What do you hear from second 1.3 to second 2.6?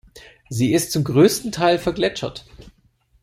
Teil vergletschert.